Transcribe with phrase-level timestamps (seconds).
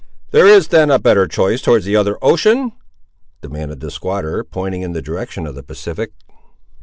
[0.31, 2.71] "There is then a better choice towards the other Ocean?"
[3.43, 6.11] demanded the squatter, pointing in the direction of the Pacific.